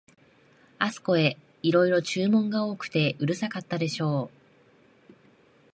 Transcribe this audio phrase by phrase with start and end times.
[0.79, 4.35] あすこへ、いろいろ注文が多くてうるさかったでしょう、